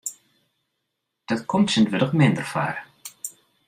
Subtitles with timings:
[1.29, 2.77] Dat komt tsjintwurdich minder foar.